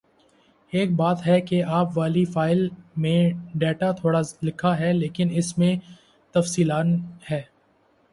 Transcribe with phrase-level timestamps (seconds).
[0.73, 2.67] ایک بات ہے کہ آپ والی فائل
[2.97, 5.75] میں ڈیٹا تھوڑا لکھا ہے لیکن اس میں
[6.35, 6.95] تفصیلاً
[7.31, 7.41] ہے